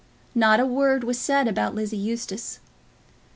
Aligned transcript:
Not 0.33 0.59
a 0.59 0.65
word 0.65 1.03
was 1.03 1.19
said 1.19 1.47
about 1.47 1.75
Lizzie 1.75 1.95
Eustace. 1.95 2.57